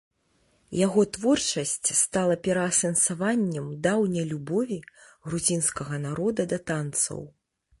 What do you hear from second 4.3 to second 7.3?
любові грузінскага народа да танцаў.